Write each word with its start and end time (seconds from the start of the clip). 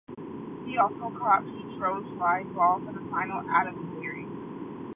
He 0.65 0.79
also 0.79 1.15
caught 1.19 1.45
Pete 1.45 1.79
Rose's 1.79 2.11
fly 2.17 2.41
ball 2.55 2.79
for 2.79 2.91
the 2.91 3.07
final 3.11 3.47
out 3.51 3.67
of 3.67 3.75
the 3.75 3.85
Series. 4.01 4.29